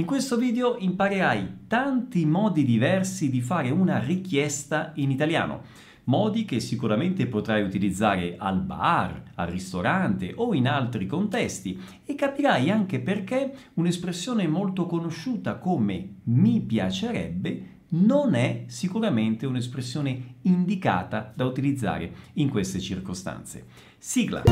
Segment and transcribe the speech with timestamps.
[0.00, 5.60] In questo video imparerai tanti modi diversi di fare una richiesta in italiano,
[6.04, 12.70] modi che sicuramente potrai utilizzare al bar, al ristorante o in altri contesti e capirai
[12.70, 22.10] anche perché un'espressione molto conosciuta come mi piacerebbe non è sicuramente un'espressione indicata da utilizzare
[22.34, 23.66] in queste circostanze.
[23.98, 24.44] Sigla!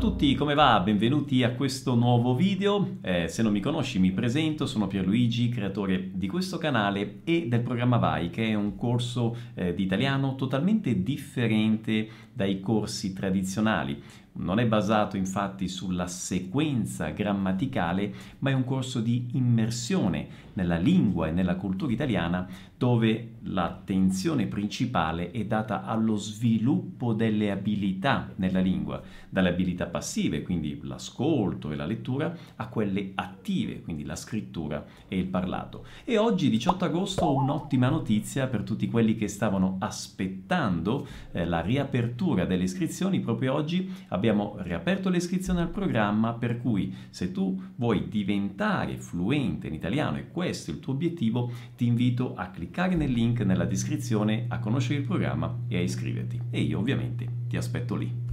[0.00, 0.80] Tutti, come va?
[0.80, 2.96] Benvenuti a questo nuovo video.
[3.02, 7.60] Eh, se non mi conosci mi presento, sono Pierluigi, creatore di questo canale e del
[7.60, 14.02] programma Vai, che è un corso eh, di italiano totalmente differente dai corsi tradizionali.
[14.40, 21.28] Non è basato infatti sulla sequenza grammaticale, ma è un corso di immersione nella lingua
[21.28, 29.02] e nella cultura italiana dove l'attenzione principale è data allo sviluppo delle abilità nella lingua,
[29.28, 35.18] dalle abilità passive, quindi l'ascolto e la lettura, a quelle attive, quindi la scrittura e
[35.18, 35.84] il parlato.
[36.04, 42.46] E oggi, 18 agosto, un'ottima notizia per tutti quelli che stavano aspettando eh, la riapertura
[42.46, 43.20] delle iscrizioni.
[43.20, 44.29] Proprio oggi abbiamo
[44.62, 50.30] riaperto le iscrizioni al programma, per cui se tu vuoi diventare fluente in italiano e
[50.30, 55.00] questo è il tuo obiettivo, ti invito a cliccare nel link nella descrizione a conoscere
[55.00, 56.40] il programma e a iscriverti.
[56.50, 58.28] E io ovviamente ti aspetto lì.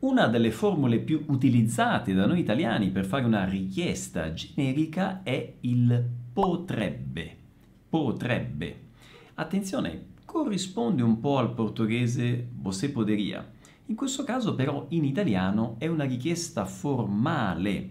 [0.00, 6.04] Una delle formule più utilizzate da noi italiani per fare una richiesta generica è il
[6.32, 7.36] potrebbe.
[7.88, 8.80] Potrebbe.
[9.34, 13.51] Attenzione, corrisponde un po' al portoghese você poderia.
[13.92, 17.86] In questo caso però in italiano è una richiesta formale.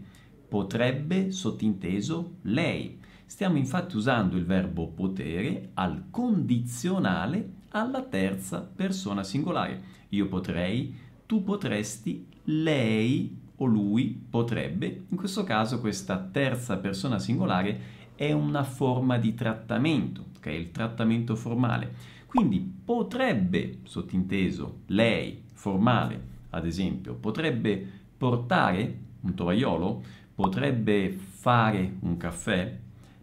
[0.47, 2.97] Potrebbe, sottinteso, lei.
[3.23, 9.83] Stiamo infatti usando il verbo potere al condizionale alla terza persona singolare.
[10.09, 10.91] Io potrei,
[11.27, 15.05] tu potresti, lei o lui potrebbe.
[15.07, 17.79] In questo caso questa terza persona singolare
[18.15, 21.93] è una forma di trattamento, è il trattamento formale.
[22.25, 30.01] Quindi potrebbe, sottinteso, lei, formale, ad esempio, potrebbe portare un tovagliolo,
[30.33, 32.79] potrebbe fare un caffè,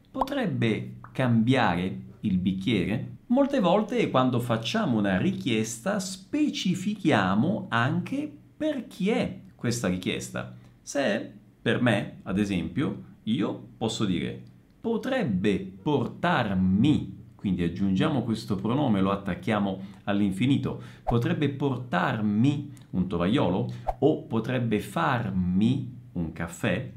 [0.08, 3.16] potrebbe cambiare il bicchiere?
[3.26, 10.54] Molte volte quando facciamo una richiesta specifichiamo anche per chi è questa richiesta.
[10.80, 14.40] Se è per me, ad esempio, io posso dire
[14.80, 17.17] potrebbe portarmi,
[17.48, 26.32] quindi aggiungiamo questo pronome, lo attacchiamo all'infinito, potrebbe portarmi un tovagliolo o potrebbe farmi un
[26.32, 26.90] caffè?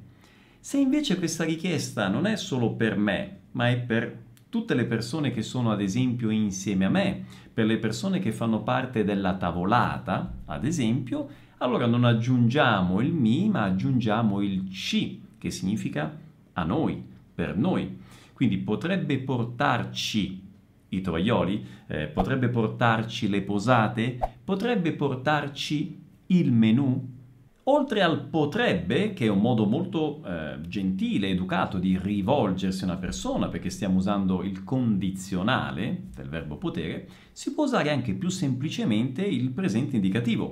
[0.59, 5.31] Se invece questa richiesta non è solo per me, ma è per tutte le persone
[5.31, 7.23] che sono ad esempio insieme a me,
[7.53, 11.29] per le persone che fanno parte della tavolata, ad esempio,
[11.59, 16.13] allora non aggiungiamo il mi, ma aggiungiamo il ci, che significa
[16.51, 17.01] a noi,
[17.33, 17.99] per noi.
[18.41, 20.49] Quindi potrebbe portarci
[20.89, 27.19] i tovaglioli, eh, potrebbe portarci le posate, potrebbe portarci il menù,
[27.65, 32.97] Oltre al potrebbe, che è un modo molto eh, gentile, educato di rivolgersi a una
[32.97, 39.23] persona, perché stiamo usando il condizionale del verbo potere, si può usare anche più semplicemente
[39.23, 40.49] il presente indicativo.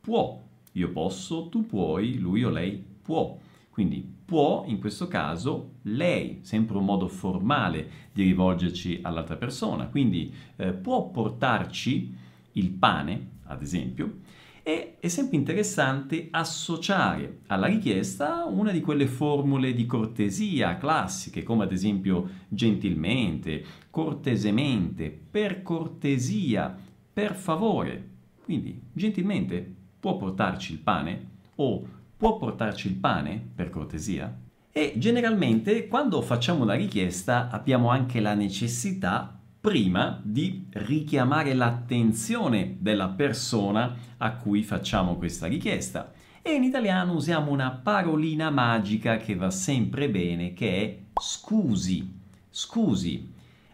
[0.00, 0.42] Può,
[0.72, 3.38] io posso, tu puoi, lui o lei può.
[3.80, 9.86] Quindi può, in questo caso, lei, sempre un modo formale di rivolgerci all'altra persona.
[9.86, 12.14] Quindi eh, può portarci
[12.52, 14.18] il pane, ad esempio,
[14.62, 21.64] e è sempre interessante associare alla richiesta una di quelle formule di cortesia classiche, come
[21.64, 26.76] ad esempio gentilmente, cortesemente, per cortesia,
[27.10, 28.08] per favore.
[28.44, 31.28] Quindi, gentilmente, può portarci il pane?
[31.54, 34.30] O può portarci il pane, per cortesia?
[34.70, 43.08] E generalmente quando facciamo una richiesta abbiamo anche la necessità prima di richiamare l'attenzione della
[43.08, 46.12] persona a cui facciamo questa richiesta.
[46.42, 52.18] E in italiano usiamo una parolina magica che va sempre bene, che è scusi.
[52.50, 53.29] Scusi.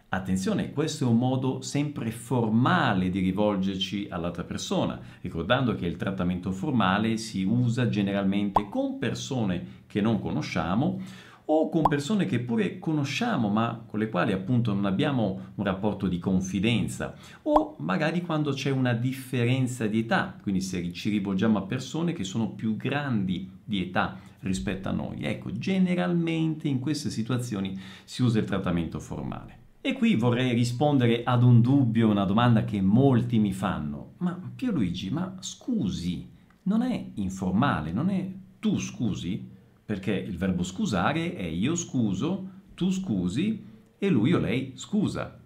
[0.09, 6.51] Attenzione, questo è un modo sempre formale di rivolgerci all'altra persona, ricordando che il trattamento
[6.51, 11.01] formale si usa generalmente con persone che non conosciamo
[11.43, 16.07] o con persone che pure conosciamo ma con le quali appunto non abbiamo un rapporto
[16.07, 17.13] di confidenza
[17.43, 22.23] o magari quando c'è una differenza di età, quindi se ci rivolgiamo a persone che
[22.23, 25.23] sono più grandi di età rispetto a noi.
[25.23, 29.65] Ecco, generalmente in queste situazioni si usa il trattamento formale.
[29.87, 34.15] E qui vorrei rispondere ad un dubbio, una domanda che molti mi fanno.
[34.17, 36.29] Ma Pierluigi, ma scusi,
[36.63, 38.29] non è informale, non è
[38.59, 39.49] tu scusi?
[39.85, 43.63] Perché il verbo scusare è io scuso, tu scusi
[43.97, 45.39] e lui o lei scusa.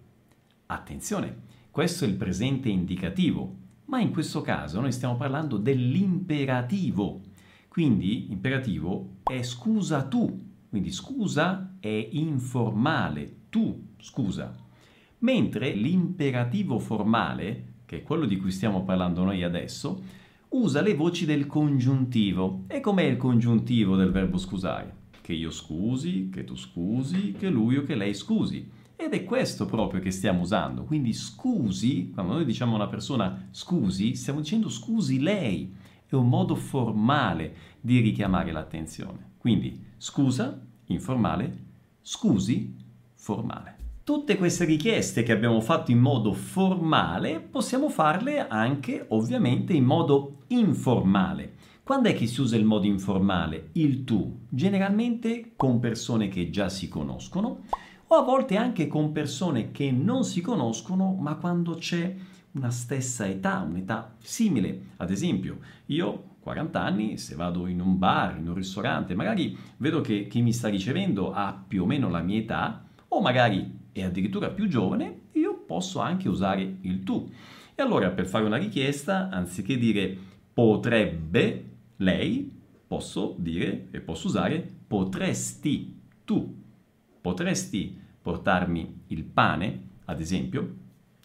[0.66, 3.54] Attenzione, questo è il presente indicativo,
[3.84, 7.20] ma in questo caso noi stiamo parlando dell'imperativo.
[7.68, 10.36] Quindi imperativo è scusa tu,
[10.68, 14.54] quindi scusa è informale, tu scusa.
[15.18, 20.02] Mentre l'imperativo formale, che è quello di cui stiamo parlando noi adesso,
[20.48, 22.64] usa le voci del congiuntivo.
[22.66, 24.96] E com'è il congiuntivo del verbo scusare?
[25.20, 28.68] Che io scusi, che tu scusi, che lui o che lei scusi.
[28.96, 30.82] Ed è questo proprio che stiamo usando.
[30.82, 35.72] Quindi scusi, quando noi diciamo a una persona scusi, stiamo dicendo scusi lei.
[36.04, 39.34] È un modo formale di richiamare l'attenzione.
[39.38, 41.56] Quindi scusa, informale,
[42.02, 42.74] scusi,
[43.14, 43.71] formale.
[44.04, 50.42] Tutte queste richieste che abbiamo fatto in modo formale possiamo farle anche ovviamente in modo
[50.48, 51.54] informale.
[51.84, 53.68] Quando è che si usa il modo informale?
[53.74, 57.60] Il tu, generalmente con persone che già si conoscono
[58.08, 62.12] o a volte anche con persone che non si conoscono, ma quando c'è
[62.52, 64.86] una stessa età, un'età simile.
[64.96, 70.00] Ad esempio, io 40 anni, se vado in un bar, in un ristorante, magari vedo
[70.00, 74.02] che chi mi sta ricevendo ha più o meno la mia età, o magari è
[74.02, 77.30] addirittura più giovane, io posso anche usare il tu.
[77.74, 80.16] E allora per fare una richiesta, anziché dire
[80.52, 86.60] potrebbe lei, posso dire e posso usare potresti tu.
[87.20, 90.80] Potresti portarmi il pane, ad esempio,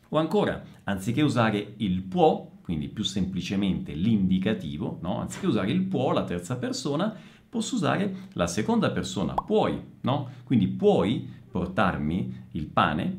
[0.09, 5.19] o ancora, anziché usare il può, quindi più semplicemente l'indicativo, no?
[5.19, 7.13] anziché usare il può, la terza persona,
[7.49, 10.29] posso usare la seconda persona, puoi, no?
[10.43, 11.27] Quindi puoi
[11.57, 13.17] portarmi il pane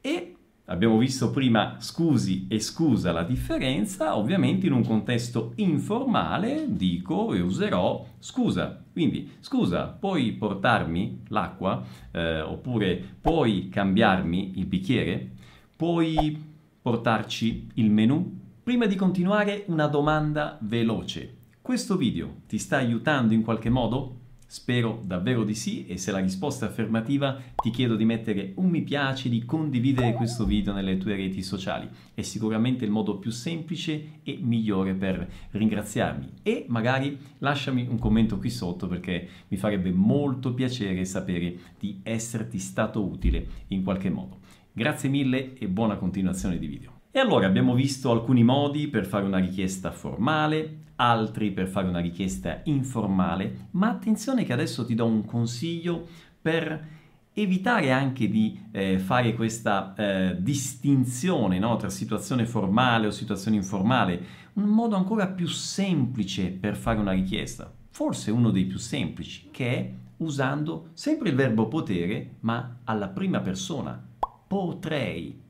[0.00, 0.36] e
[0.66, 7.40] abbiamo visto prima scusi e scusa la differenza, ovviamente in un contesto informale dico e
[7.40, 8.84] userò scusa.
[8.92, 15.30] Quindi scusa, puoi portarmi l'acqua eh, oppure puoi cambiarmi il bicchiere?
[15.74, 16.40] Puoi
[16.80, 18.40] portarci il menù?
[18.62, 21.38] Prima di continuare una domanda veloce.
[21.60, 24.20] Questo video ti sta aiutando in qualche modo?
[24.52, 28.68] Spero davvero di sì e se la risposta è affermativa ti chiedo di mettere un
[28.68, 31.88] mi piace, di condividere questo video nelle tue reti sociali.
[32.12, 38.36] È sicuramente il modo più semplice e migliore per ringraziarmi e magari lasciami un commento
[38.36, 44.40] qui sotto perché mi farebbe molto piacere sapere di esserti stato utile in qualche modo.
[44.70, 46.91] Grazie mille e buona continuazione di video.
[47.14, 52.00] E allora abbiamo visto alcuni modi per fare una richiesta formale, altri per fare una
[52.00, 56.06] richiesta informale, ma attenzione che adesso ti do un consiglio
[56.40, 56.88] per
[57.34, 64.24] evitare anche di eh, fare questa eh, distinzione no, tra situazione formale o situazione informale,
[64.54, 69.68] un modo ancora più semplice per fare una richiesta, forse uno dei più semplici, che
[69.68, 74.02] è usando sempre il verbo potere, ma alla prima persona.
[74.46, 75.41] Potrei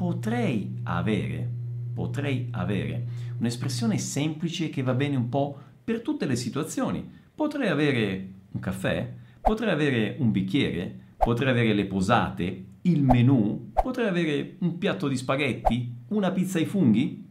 [0.00, 1.46] potrei avere,
[1.92, 3.04] potrei avere
[3.38, 7.06] un'espressione semplice che va bene un po' per tutte le situazioni.
[7.34, 9.12] Potrei avere un caffè,
[9.42, 15.18] potrei avere un bicchiere, potrei avere le posate, il menù, potrei avere un piatto di
[15.18, 17.28] spaghetti, una pizza ai funghi.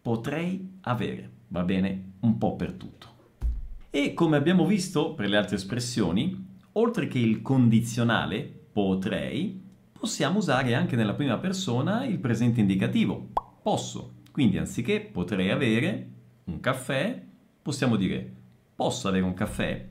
[0.00, 3.08] Potrei avere, va bene un po' per tutto.
[3.90, 9.61] E come abbiamo visto per le altre espressioni, oltre che il condizionale, potrei,
[10.02, 13.28] possiamo usare anche nella prima persona il presente indicativo.
[13.62, 14.14] Posso.
[14.32, 16.08] Quindi anziché potrei avere
[16.46, 17.22] un caffè,
[17.62, 18.32] possiamo dire
[18.74, 19.86] posso avere un caffè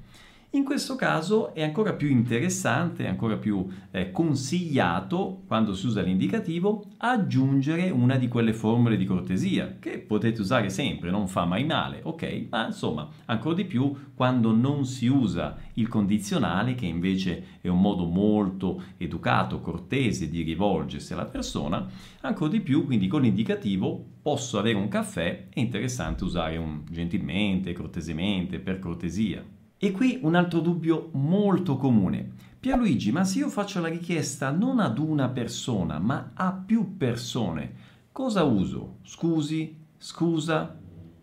[0.54, 6.84] in questo caso è ancora più interessante, ancora più eh, consigliato, quando si usa l'indicativo,
[6.98, 12.02] aggiungere una di quelle formule di cortesia, che potete usare sempre, non fa mai male,
[12.04, 12.48] ok?
[12.50, 17.80] Ma insomma, ancora di più quando non si usa il condizionale, che invece è un
[17.80, 21.88] modo molto educato, cortese di rivolgersi alla persona,
[22.24, 27.72] ancora di più, quindi con l'indicativo posso avere un caffè, è interessante usare un gentilmente,
[27.72, 29.60] cortesemente, per cortesia.
[29.84, 32.34] E qui un altro dubbio molto comune.
[32.60, 37.74] Pierluigi, ma se io faccio la richiesta non ad una persona, ma a più persone,
[38.12, 38.98] cosa uso?
[39.02, 39.76] Scusi?
[39.98, 40.78] Scusa?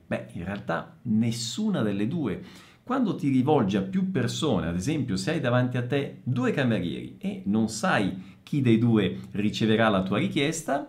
[0.05, 2.43] Beh, in realtà nessuna delle due.
[2.83, 7.15] Quando ti rivolgi a più persone, ad esempio se hai davanti a te due camerieri
[7.21, 10.85] e non sai chi dei due riceverà la tua richiesta,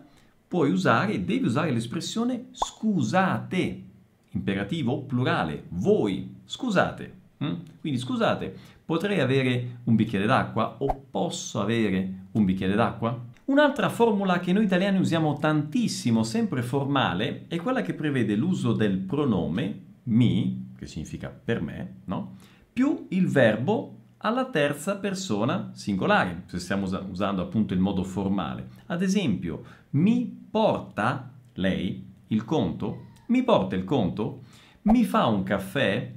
[0.48, 3.84] puoi usare, devi usare l'espressione scusate,
[4.32, 7.19] imperativo plurale, voi, scusate.
[7.43, 7.53] Mm?
[7.79, 8.53] Quindi scusate,
[8.84, 13.27] potrei avere un bicchiere d'acqua o posso avere un bicchiere d'acqua?
[13.46, 18.98] Un'altra formula che noi italiani usiamo tantissimo, sempre formale, è quella che prevede l'uso del
[18.98, 22.36] pronome mi, che significa per me, no?
[22.72, 28.67] più il verbo alla terza persona singolare, se stiamo usando appunto il modo formale.
[28.88, 33.08] Ad esempio, mi porta lei il conto?
[33.27, 34.43] Mi porta il conto?
[34.84, 36.13] Mi fa un caffè?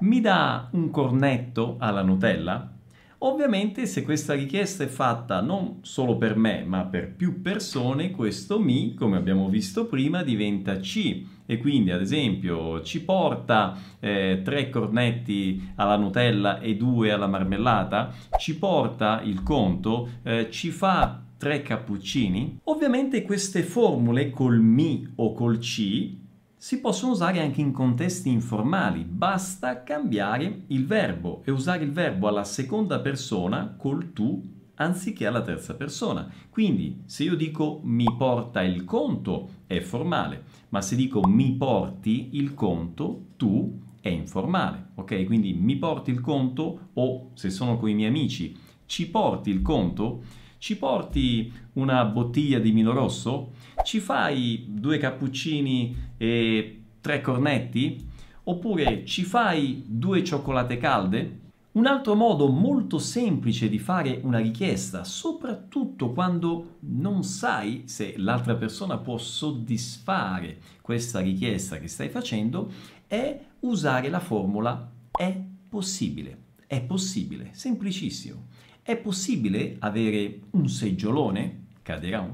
[0.00, 2.72] Mi dà un cornetto alla Nutella?
[3.20, 8.60] Ovviamente se questa richiesta è fatta non solo per me, ma per più persone, questo
[8.60, 14.68] mi, come abbiamo visto prima, diventa ci e quindi ad esempio ci porta eh, tre
[14.70, 21.62] cornetti alla Nutella e due alla marmellata, ci porta il conto, eh, ci fa tre
[21.62, 22.60] cappuccini.
[22.64, 26.26] Ovviamente queste formule col mi o col ci
[26.60, 32.26] si possono usare anche in contesti informali, basta cambiare il verbo e usare il verbo
[32.26, 34.42] alla seconda persona col tu
[34.74, 36.28] anziché alla terza persona.
[36.50, 42.30] Quindi se io dico mi porta il conto è formale, ma se dico mi porti
[42.32, 45.26] il conto tu è informale, ok?
[45.26, 49.62] Quindi mi porti il conto o se sono con i miei amici ci porti il
[49.62, 50.22] conto
[50.58, 53.52] ci porti una bottiglia di vino rosso?
[53.82, 58.06] Ci fai due cappuccini e tre cornetti?
[58.44, 61.40] Oppure ci fai due cioccolate calde?
[61.72, 68.56] Un altro modo molto semplice di fare una richiesta, soprattutto quando non sai se l'altra
[68.56, 72.72] persona può soddisfare questa richiesta che stai facendo,
[73.06, 76.46] è usare la formula è possibile.
[76.66, 78.46] È possibile, semplicissimo.
[78.88, 82.26] È possibile avere un seggiolone, caderà?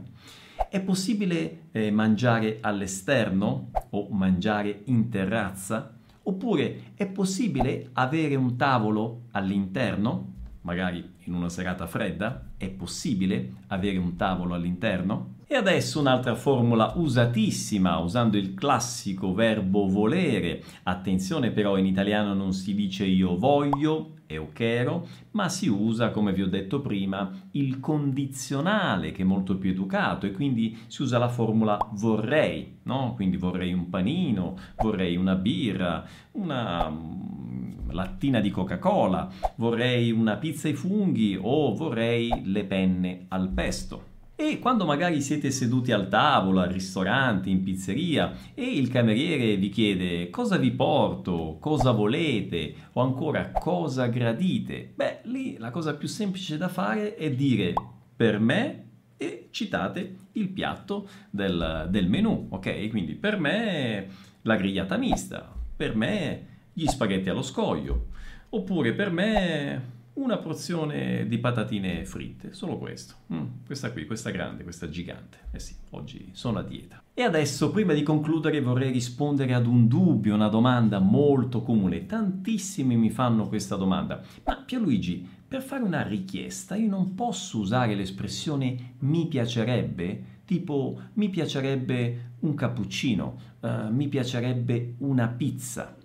[0.71, 5.93] È possibile eh, mangiare all'esterno o mangiare in terrazza?
[6.23, 12.51] Oppure è possibile avere un tavolo all'interno, magari in una serata fredda?
[12.57, 15.34] È possibile avere un tavolo all'interno?
[15.47, 20.63] E adesso un'altra formula usatissima, usando il classico verbo volere.
[20.85, 26.33] Attenzione però, in italiano non si dice io voglio, eu quero, ma si usa, come
[26.33, 31.19] vi ho detto prima, il condizionale, che è molto più educato, e quindi si usa
[31.19, 33.13] la formula vorrei, no?
[33.15, 40.69] Quindi vorrei un panino, vorrei una birra, una mm, lattina di Coca-Cola, vorrei una pizza
[40.69, 44.14] ai funghi o vorrei le penne al pesto.
[44.37, 49.69] E quando magari siete seduti al tavolo, al ristorante, in pizzeria e il cameriere vi
[49.69, 52.75] chiede cosa vi porto, cosa volete?
[52.95, 57.75] O ancora cosa gradite, beh, lì la cosa più semplice da fare è dire
[58.17, 58.85] per me
[59.17, 62.89] e citate il piatto del, del menù, ok?
[62.89, 64.09] Quindi per me
[64.43, 68.09] la grigliata mista, per me gli spaghetti allo scoglio,
[68.49, 73.15] oppure per me una porzione di patatine fritte, solo questo.
[73.33, 75.39] Mm, questa qui, questa grande, questa gigante.
[75.51, 77.03] Eh sì, oggi sono a dieta.
[77.13, 82.07] E adesso, prima di concludere, vorrei rispondere ad un dubbio, una domanda molto comune.
[82.07, 84.23] Tantissimi mi fanno questa domanda.
[84.45, 90.33] Ma Pierluigi, per fare una richiesta io non posso usare l'espressione mi piacerebbe?
[90.45, 95.97] Tipo mi piacerebbe un cappuccino, uh, mi piacerebbe una pizza.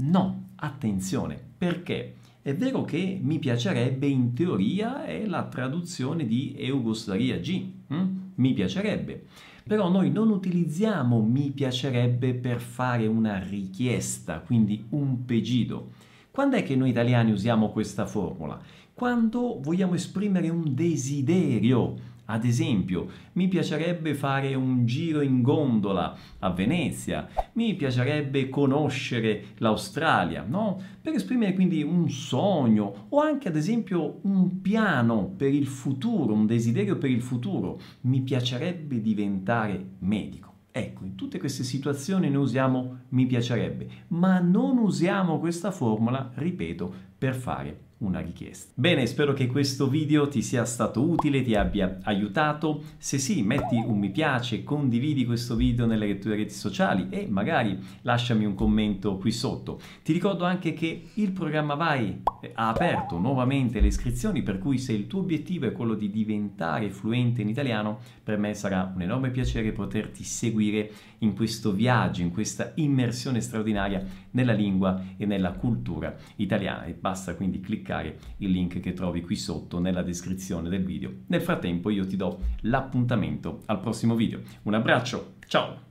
[0.00, 2.14] No, attenzione, perché?
[2.48, 8.06] È vero che mi piacerebbe in teoria è la traduzione di Eugoslaria G, hm?
[8.36, 9.26] mi piacerebbe.
[9.64, 15.90] Però noi non utilizziamo mi piacerebbe per fare una richiesta, quindi un pedido.
[16.30, 18.58] Quando è che noi italiani usiamo questa formula?
[18.94, 21.96] Quando vogliamo esprimere un desiderio,
[22.30, 30.44] ad esempio, mi piacerebbe fare un giro in gondola a Venezia, mi piacerebbe conoscere l'Australia,
[30.46, 30.78] no?
[31.00, 36.46] Per esprimere quindi un sogno o anche ad esempio un piano per il futuro, un
[36.46, 37.80] desiderio per il futuro.
[38.02, 40.52] Mi piacerebbe diventare medico.
[40.70, 46.92] Ecco, in tutte queste situazioni noi usiamo mi piacerebbe, ma non usiamo questa formula, ripeto,
[47.16, 48.72] per fare una richiesta.
[48.74, 52.82] Bene, spero che questo video ti sia stato utile, ti abbia aiutato.
[52.98, 57.78] Se sì, metti un mi piace, condividi questo video nelle tue reti sociali e magari
[58.02, 59.80] lasciami un commento qui sotto.
[60.02, 62.22] Ti ricordo anche che il programma Vai
[62.54, 66.90] ha aperto nuovamente le iscrizioni, per cui se il tuo obiettivo è quello di diventare
[66.90, 72.30] fluente in italiano, per me sarà un enorme piacere poterti seguire in questo viaggio, in
[72.30, 76.84] questa immersione straordinaria nella lingua e nella cultura italiana.
[76.84, 81.12] E basta quindi cliccare cliccare il link che trovi qui sotto nella descrizione del video.
[81.28, 84.40] Nel frattempo io ti do l'appuntamento al prossimo video.
[84.64, 85.86] Un abbraccio, ciao!